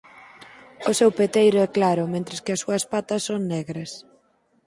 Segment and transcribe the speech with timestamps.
[0.89, 3.91] O seu peteiro é claro mentres que as súas patas son negras.